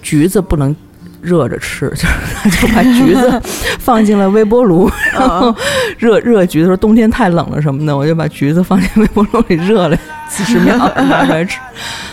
[0.00, 0.72] 橘子不能
[1.20, 3.42] 热着吃，就是他就把橘子
[3.80, 5.52] 放进了微波炉，然后
[5.98, 9.98] 热热橘子，说冬天太冷了什么的，我就把橘子放进微波炉里热了
[10.30, 11.58] 几十秒拿出来吃。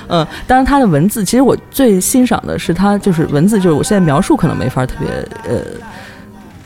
[0.07, 5.07] 嗯，当然他的文字，其实我最欣赏的是他就是文字，就是我现在描述可能没法特别
[5.47, 5.61] 呃。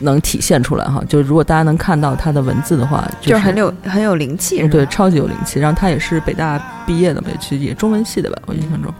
[0.00, 1.02] 能体现出来哈。
[1.08, 5.58] 就是如果大家能看到他的文字的话，就是是很有很有灵气，对，超级有灵气。
[5.60, 8.92] 然后他也是北大毕业的嘛，其实也中文系的吧，我印象中，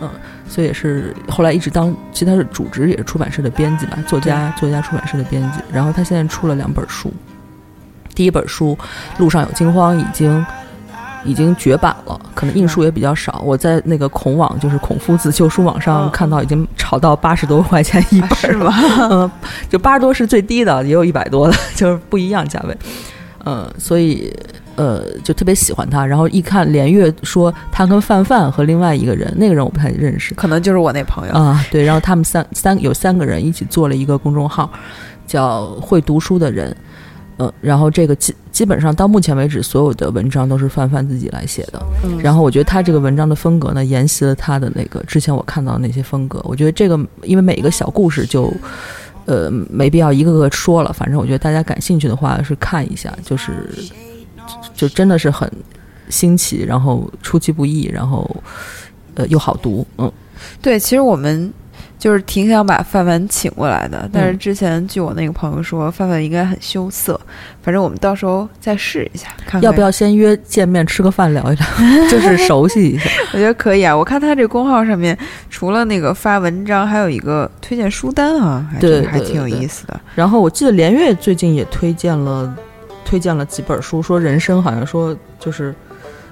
[0.00, 0.08] 嗯，
[0.48, 5.60] 所以也是后来一直当，其实他是主职，也是出版社的编辑吧，作家，作家出版社的编辑。
[5.72, 7.12] 然后他现在出了两本书，
[8.14, 8.76] 第一本书
[9.20, 10.44] 《路上有惊慌》已经
[11.28, 13.42] 已经绝版了，可能印数也比较少。
[13.44, 18.74] 我在那个孔网，就是孔夫子旧书网上嗯看到已经炒到八十多块钱一本啊是吗？
[19.10, 19.30] 嗯，
[19.68, 22.76] 就八十多是最低的，也有一百多的， 就是不一样价位。
[23.44, 24.32] 嗯，所以
[24.76, 26.04] 呃，就特别喜欢他。
[26.04, 31.34] 然后一看连月说他跟范范和另外一个人，那个人我不太认识可能就是我那朋友。
[31.34, 31.64] 啊。
[31.70, 34.70] 对，然后他们三三有三个人一起做了一个公众号，
[35.26, 36.74] 叫“会读书的人”。
[37.38, 41.80] 嗯，然后这个基基本上到目前为止，所有的文章都是范范自己来写的。
[42.04, 46.40] 嗯然后我觉得他这个文章的风格呢，沿袭了他的那个之前我看到的那些风格。
[46.44, 48.52] 我觉得这个，因为每一个小故事就，
[49.26, 50.92] 呃，没必要一个个说了。
[50.92, 53.52] 反正我觉得大家感兴趣的话是看一下，就是
[54.74, 55.50] 就真的是很
[56.08, 58.28] 新奇，然后出其不意，然后
[59.14, 59.86] 呃又好读。
[59.98, 60.10] 嗯，
[60.60, 61.52] 对，其实我们
[61.98, 67.20] 就是挺想把范范请过来的，但是嗯之前据我那个朋友说，范范应该很羞涩，
[67.60, 71.66] 反正我们到时候再试一下，看看要不要先约见面吃个饭聊一聊，
[72.08, 73.10] 就是熟悉一下。
[73.34, 75.18] 我觉得可以啊，我看他这公号上面，
[75.50, 80.00] 除了那个发文章，还有一个推荐书单啊，还对挺还挺有意思的。
[80.14, 82.54] 然后我记得连月最近也推荐了
[83.04, 85.74] 推荐了几本书，说人生好像说就是。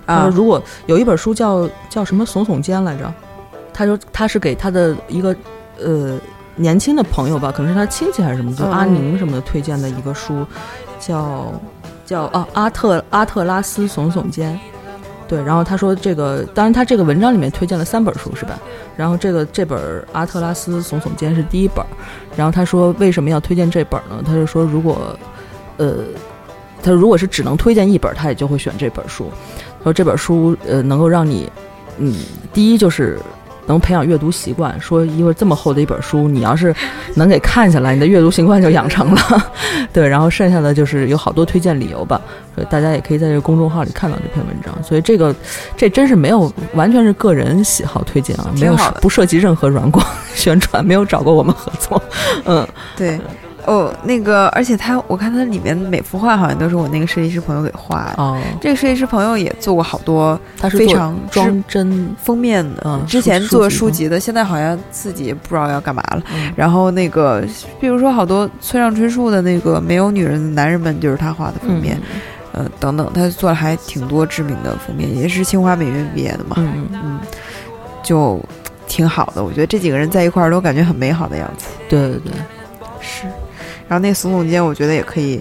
[0.09, 3.13] 他啊说，如果有一本书叫叫什么耸耸肩来着，
[3.75, 5.35] 他说他是给他的一个
[5.79, 6.19] 呃
[6.55, 10.47] 年轻的朋友吧，可能是他亲戚还是什么，就嗯阿宁什么的推荐的一个书，
[10.99, 11.53] 叫
[12.05, 14.59] 叫啊阿特阿特拉斯耸耸肩。
[15.29, 18.57] 对，然后他说这个，当然他这个文章里面推荐了三本书是吧？
[18.97, 21.85] 然后这个这本阿特拉斯耸耸肩是第一本，
[22.37, 24.23] 然后他说为什么要推荐这本呢？
[24.25, 25.19] 他就说如果
[25.79, 25.97] 呃，
[26.81, 29.29] 他如果是只能推荐一本，他也就会选这本书。
[29.81, 31.51] 他说这本书呃能够让你，
[31.99, 32.15] 嗯，
[32.53, 33.19] 第一就是
[33.67, 34.79] 能培养阅读习惯。
[34.81, 36.75] 说一会儿这么厚的一本书，你要是
[37.15, 39.53] 能给看下来，你的阅读习惯就养成了。
[39.93, 42.21] 对，然后剩下的就是有好多推荐理由吧，
[42.55, 44.75] 所以大家也可以在这个公众号里看到这篇文章。
[44.83, 45.35] 所以这个
[45.77, 52.03] 这真是没有完全是个人喜好推荐啊，没有不涉及任何软广 宣传，没有找过我们合作。
[52.45, 53.19] 嗯，对，
[53.67, 58.23] 哦，那个，而且他，我看他里面每幅画好像都是我那个设计师朋友给画的。
[58.23, 66.23] 哦，这个设计师朋友也做过好多他是做非常知装帧，封面的，嗯之前做书籍的，现在好像自己也不知道要干嘛了。
[66.35, 67.45] 嗯然后那个，
[67.81, 72.01] 比如说好多村上春树的那个《没有女人的男人们》，就是他画的封面，
[72.55, 77.19] 嗯呃，等等，他做了还挺多知名的封面，也是清华美院毕业的嘛，嗯，
[78.03, 78.41] 就
[78.87, 79.45] 挺好的。
[79.45, 81.67] 我觉得这几个人在一块儿都感觉很美好的样子。
[81.89, 82.33] 对对对。
[83.01, 83.27] 是，
[83.89, 85.41] 然后那个耸耸肩，我觉得也可以，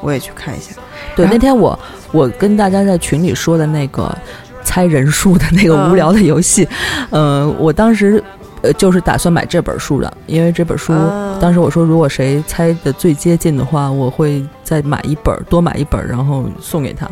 [0.00, 0.72] 我也去看一下。
[1.14, 1.78] 对，那天我
[2.12, 4.16] 我跟大家在群里说的那个
[4.62, 6.66] 猜人数的那个嗯无聊的游戏，
[7.10, 8.22] 呃，我当时
[8.62, 17.10] 呃就是打算买这本书的，因为这本书、啊当时我说如果谁猜的最接近的话，我会再买一本，多买一本，然后送给他。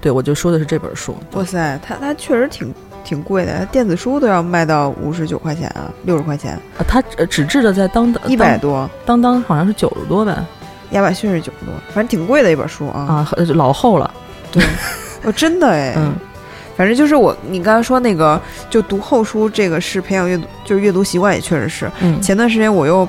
[0.00, 1.16] 对，我就说的是这本书。
[1.32, 2.74] 哇塞，他他确实挺
[3.10, 8.88] 挺贵的，电子书都要卖到五十九块钱啊，六十块钱，啊，它呃纸质的在当当一百多。
[9.04, 10.32] 当当好像是九十多呗，
[10.92, 13.00] 亚马逊是九十多，反正挺贵的一本书啊。
[13.00, 14.08] 啊，呃老厚了。
[14.52, 14.62] 对，
[15.24, 16.12] 哦，真的哎，嗯，
[16.76, 21.90] 反正就是我，你刚才说那个，就读厚书，这个是培养阅读，就是阅读习惯，也确实是。
[22.00, 23.08] 嗯，前段时间我又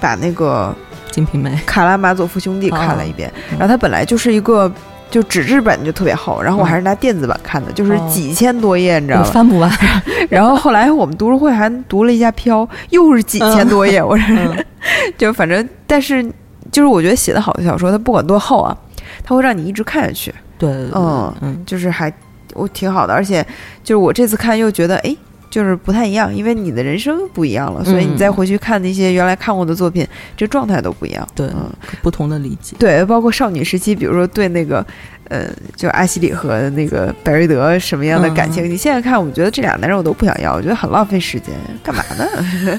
[0.00, 0.74] 把那个
[1.14, 4.68] 《金瓶梅》《卡拉马佐夫兄弟》看了一遍，嗯然后它本来就是一个。
[5.10, 9.30] 就纸质本就特别厚，然后我还是拿电子版看的，就是哦几千多页，你知道吧？
[9.30, 9.70] 翻不完。
[10.28, 14.64] 然后后来我们读书会还读了一下《飘》，又是几千多页，我说嗯
[15.16, 16.22] 就反正，但是
[16.70, 18.76] 就是我觉得写的好的小说，它不管多厚啊，
[19.24, 22.12] 它会让你一直看下去，对，对对嗯嗯就是还
[22.54, 23.44] 我挺好的，而且
[23.82, 25.16] 就是我这次看又觉得哎。
[25.50, 30.06] 就是不太一样，因为你的人生不一样了，所以你再回去看那些原来看过的作品，
[30.36, 31.26] 这状态都不一样。
[31.34, 31.70] 对嗯，
[32.02, 32.76] 不同的理解。
[32.78, 34.84] 对，包括少女时期，比如说对那个，
[35.28, 42.78] 呃，就阿西里和那个百瑞德什么样的感情，嗯你现在看，我觉得这俩男人我都不想要，我觉得很浪费时间，干嘛呢？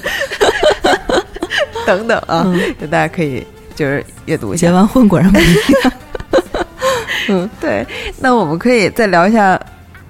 [1.86, 4.68] 等等啊，嗯就大家可以就是阅读一下。
[4.68, 5.92] 结完婚果然不一样。
[7.30, 7.86] 嗯，对，
[8.20, 9.60] 那我们可以再聊一下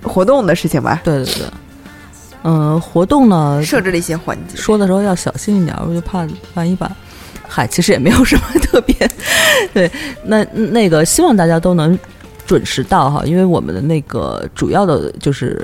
[0.02, 1.46] 活动的事情吧，对对对。
[2.42, 4.56] 嗯、活动呢，设置了一些环节。
[4.56, 6.90] 说的时候要小心一点，我就怕万一把，
[7.46, 8.94] 嗨，其实也没有什么特别。
[9.74, 9.90] 对，
[10.24, 11.98] 那那个希望大家都能
[12.46, 15.62] 准时到哈，因为我们的那个主要的就是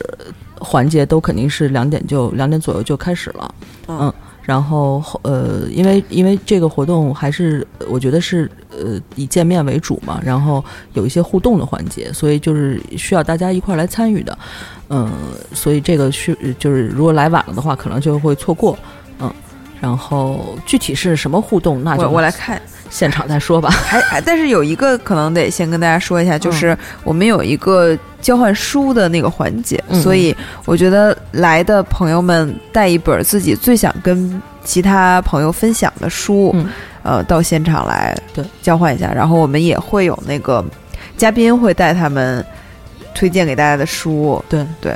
[0.59, 3.55] 环节都肯定是两点就两点左右就开始了，
[3.89, 4.15] 嗯嗯。
[4.47, 14.39] 然后呃，因为因为这个活动还是我觉得是呃以见面为主嘛，然后有一些互动的环节，所以就是需要大家一块儿来参与的，
[14.89, 15.11] 嗯，
[15.53, 18.79] 所以这个需就是如果来晚了的话，可能就会错过，
[19.19, 19.29] 嗯，
[19.81, 22.61] 然后具体是什么互动，那就我我来看，
[22.91, 23.69] 现场再说吧。
[23.87, 26.41] 还还但是有一个可能得先跟大家说一下，嗯。
[26.41, 30.01] 就是我们有一个交换书的那个环节，嗯。
[30.01, 36.69] 所以我觉得来的朋友们带一本自己最想跟其他朋友分享的书，嗯。
[37.03, 38.45] 呃，到现场来对。
[38.63, 40.65] 交换一下，然后我们也会有那个
[41.17, 42.45] 嘉宾会带他们
[43.15, 44.67] 推荐给大家的书，对。
[44.81, 44.93] 对，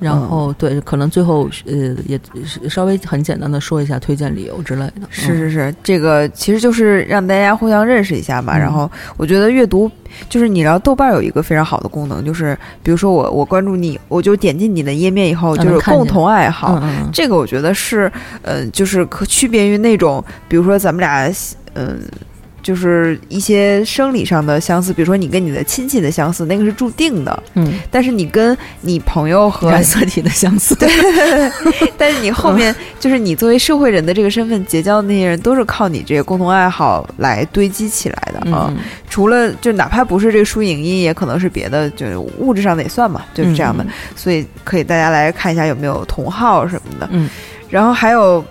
[0.00, 5.06] 然后对，可能最后呃也是稍微很简单的说一下推荐理由之类的。
[5.10, 8.58] 是是是，这个其实就是让大家互相认识一下嘛。
[8.58, 9.90] 嗯然后我觉得阅读
[10.28, 16.82] 就是你知道豆瓣有一个非常好的功能，就是比如说我我关注你，我就点进你的页面以后，就是共同爱好。
[17.12, 18.10] 这个我觉得是，
[18.42, 21.30] 呃，就是可区别于那种，比如说咱们俩，
[21.74, 22.00] 嗯、
[22.64, 27.42] 就是一些生理上的相似，比如说你跟你的亲戚的相似，那个是注定的。
[27.54, 30.74] 嗯，但是你跟你朋友和染色体的相似。
[30.80, 30.88] 对
[31.98, 38.66] 但是你后面 就是你作为社会人的这个身份结交的那些人，都是靠你这个共同爱好来堆积起来的啊。
[38.70, 38.78] 嗯，
[39.10, 43.84] 除了就哪怕不是这个输影音，也可能是别的，就是物质上的也算嘛，就是这样的。
[43.84, 47.06] 嗯所以可以大家来看一下有没有同好什么的。
[47.12, 47.28] 嗯，
[47.68, 48.42] 然后还有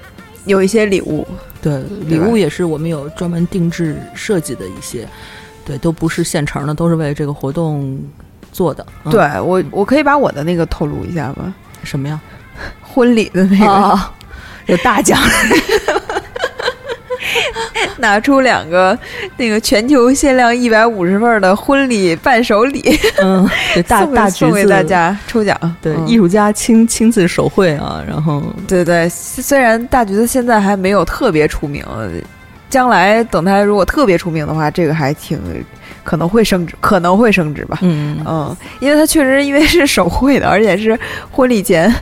[0.45, 1.26] 有一些礼物，
[1.64, 5.07] 对，礼物也是我们有专门定制设计的一些，
[5.64, 7.97] 对，都不是现成的，都是为这个活动
[8.51, 8.86] 做的。
[9.05, 11.55] 嗯对我我可以把我的那个透露一下吗？
[11.84, 12.20] 什么呀？
[12.82, 14.14] 婚礼的那个，啊，
[14.68, 15.18] 有大奖。
[17.99, 18.97] 拿出两个
[19.37, 22.81] 那个全球限量一百五十份的婚礼伴手礼，
[23.21, 24.83] 嗯，对， 大送给大送给大。
[24.83, 25.57] 家抽奖。
[25.81, 31.83] 对，嗯艺术家亲亲自手绘啊，然后对对，虽然大橘子现在还没有特别出名，
[32.69, 35.39] 将来等他如果特别出名的话，这个还挺
[36.04, 37.80] 可能会升值，可能会升值吧。
[37.82, 40.97] 嗯嗯，因为他确实因为是手绘的，而且是
[41.32, 41.93] 婚礼前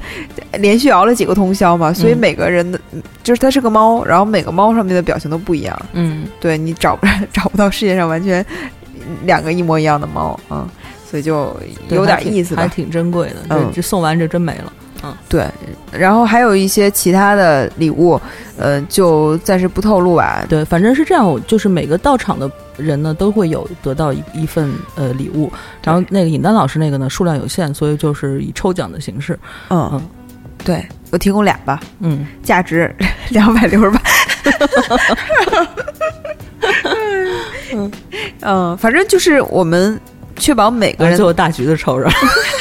[0.59, 2.79] 连续熬了几个通宵嘛，所以嗯每个人的
[3.23, 8.45] 就是它是个猫，然后每个猫上面的表情都不一样，嗯，对你找不 找不到世界上完全
[9.25, 10.69] 两个一模一样的猫啊、嗯，
[11.09, 11.55] 所以就
[11.89, 12.67] 有点意思吧还。
[12.67, 13.35] 挺珍贵的。
[13.49, 14.73] 嗯送完这真没了。
[15.27, 15.47] 对，
[15.91, 18.19] 然后还有一些其他的礼物，
[18.57, 20.45] 呃，就暂时不透露吧。
[20.47, 25.51] 对，反正是这样，我就是每个到场的人呢都会有得到一一份呃礼物，
[25.83, 29.37] 然后那个尹丹老师那个呢数量有限，所以就是以抽奖的形式。
[29.69, 30.01] 嗯嗯，
[30.63, 32.93] 对我提供俩吧，嗯，价值
[33.29, 34.01] 两百六十八。
[37.73, 37.91] 嗯，
[38.41, 39.99] 嗯反正就是我们
[40.35, 42.09] 确保每个人然后最后大橘子抽着，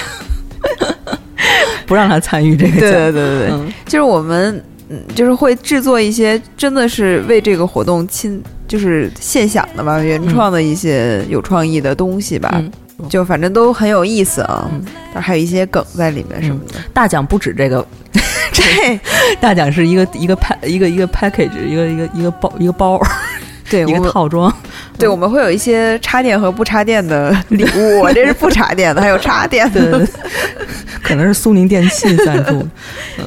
[1.91, 3.01] 不让他参与这个对奖。
[3.01, 3.73] 对对对对，嗯。
[3.85, 14.81] 就是我们嗯，就是会制作一些真的是为这个活动亲，就是现想的吧，原创的一些有创意的东西吧，嗯，就反正都很有意思啊，嗯。
[15.13, 16.75] 但还有一些梗在里面什么的。
[16.95, 17.85] 大奖不止这个，
[18.53, 18.63] 这
[19.43, 23.01] 大奖是一个一个 pa 一个一个 package，一个一个一个包一个包
[23.71, 24.53] 对一个套装。
[24.99, 30.07] 对我们会有一些插电和不插电的礼物，我这是不插电的，还有插电的。
[31.03, 32.67] 可能是苏宁电器赞助。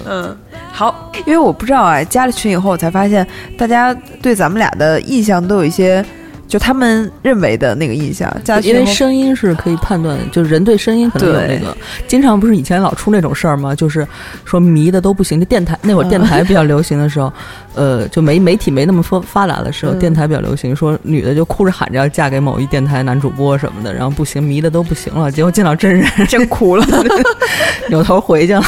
[0.05, 0.37] 嗯，
[0.71, 3.25] 好，因为我不知道啊，加了群以后我才发现，
[3.57, 6.05] 大家对咱们俩的印象都有一些，
[6.53, 8.31] 就他们认为的那个印象。
[8.43, 11.75] 加因为声音是可以判断，就是人对声音可能有那个。
[12.07, 13.73] 经常不是以前老出那种事儿吗？
[13.73, 14.07] 就是
[14.45, 15.39] 说迷的都不行。
[15.39, 17.33] 就电台那会儿电台比较流行的时候，
[17.73, 25.31] 呃，就媒媒体没那么发发达的时候，嗯电台比较流行，说女的就哭着喊着要嫁给某一电台男主播什么的，然后不行，迷的都不行了。
[25.31, 26.85] 结果见到真人，真哭了。
[27.89, 28.61] 扭头回去了。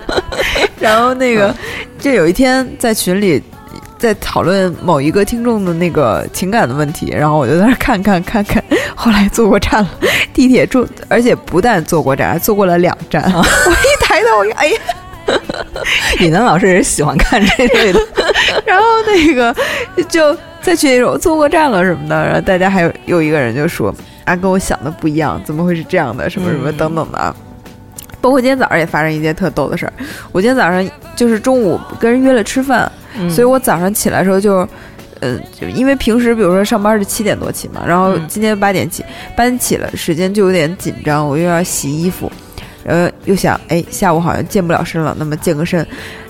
[0.78, 1.54] 然后那个，
[1.98, 3.42] 就有一天在群里。
[3.98, 8.62] 在讨论某一个听众的那个情感的问题，然后我就在那看看看看，
[8.94, 9.90] 后来坐过站了，
[10.32, 13.22] 地铁坐，而且不但坐过站，还坐过了两站。
[13.24, 14.78] 啊 我一抬头，我一哎呀，
[16.20, 18.00] 尹楠老师也是喜欢看这类的。
[18.64, 19.54] 然后那个
[20.08, 23.92] 就在群里说我坐过站了什么的，然后大家还有有一个人就说
[24.24, 26.30] 啊，跟我想的不一样，怎么会是这样的？
[26.30, 27.34] 什么什么嗯等等的啊。
[28.20, 29.92] 包括今天早上也发生一件特逗的事儿，
[30.32, 34.68] 我今天早上就是中午跟人约了吃饭，嗯所以我早上起来的时候就，
[35.20, 39.04] 呃，就因为平时比如说上班是七点多起嘛，然后嗯今天八点起，
[39.36, 42.30] 八点起了，时间就有点紧张，我又要洗衣服，
[42.84, 45.86] 呃，又想哎下午好像健不了身了，那么健个身，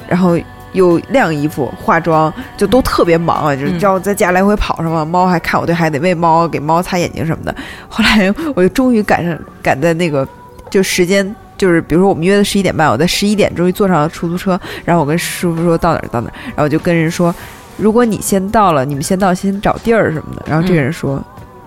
[0.09, 0.39] 然后
[0.73, 7.55] 又晾衣服、化妆，就都特别忙啊，就是嗯要在家来回跑什么，猫还看我对，还得喂猫，给猫擦眼睛什么的。
[7.89, 10.27] 后来 我就终于赶上赶在那个
[10.71, 17.35] 就时间就是比如说我们约的十一点半，我在十一点终于坐上了出租车，然后我跟师傅说到哪儿到哪儿，然后我就跟人说，
[17.77, 20.45] 如果你先到了，你们先到，先找地儿什么的。
[20.49, 21.23] 然后这个人说，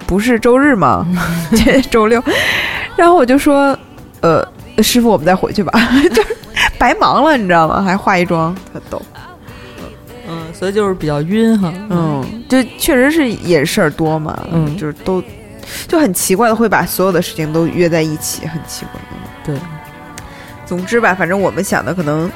[0.08, 1.06] 不是周日吗？
[1.52, 2.24] 这周六。
[2.96, 3.78] 然后我就说，
[4.22, 4.48] 呃，
[4.82, 5.72] 师傅，我们再回去吧，
[6.14, 6.36] 就是
[6.80, 7.82] 白忙了，你知道吗？
[7.82, 9.02] 还化一妆，特逗。
[10.30, 11.74] 嗯，所以就是比较晕哈。
[11.90, 14.38] 嗯，就确实是也事儿多嘛。
[14.52, 15.22] 嗯就是都
[15.88, 19.02] 就很奇怪的会把所有的事情都约在一起，很奇怪。
[19.44, 19.56] 对，
[20.72, 22.32] 总之吧，反正我们想的可能，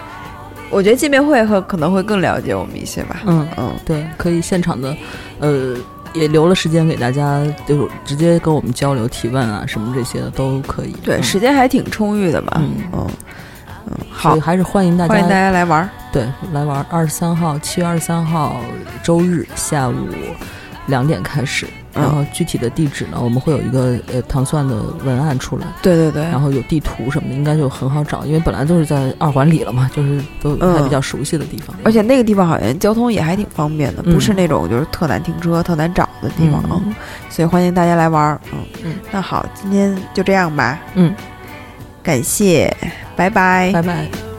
[0.69, 3.21] 我觉得见面会和可能会更了解我们一些吧。
[3.25, 4.93] 嗯嗯，对，可以现场的，
[5.39, 5.73] 呃，
[6.13, 10.91] 也留了时间给大家，就是直接跟我们交流、提问啊，什么这些的都可以。
[11.01, 12.57] 对，嗯时间还挺充裕的吧。
[12.57, 13.07] 嗯嗯
[13.87, 15.89] 嗯，好，还是欢迎大家欢迎大家家来玩儿。
[16.11, 16.85] 对来玩。
[16.89, 18.59] 二十三号，七月二十三号
[19.01, 19.95] 周日下午
[20.87, 25.65] 两点开始，嗯然后具体的地址呢，我们会有一个呃糖蒜的文案出来。
[25.81, 31.75] 对对对，然后有地图什么的，应该就很好找，因为本来都是在二环里了嘛，就是都嗯还比较熟悉的地方。
[31.83, 36.81] 而且那个地方好像交通也还挺方便的，嗯不是那种就是特难停车、特难找的地方啊。
[36.85, 36.93] 嗯
[37.29, 38.39] 所以欢迎大家来玩儿。
[38.53, 40.79] 嗯嗯，那好，今天就这样吧。
[40.93, 41.13] 嗯，
[42.01, 42.73] 感谢，
[43.15, 44.34] 拜拜拜拜。